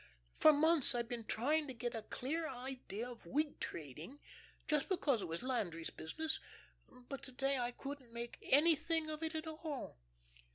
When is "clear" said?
2.01-2.49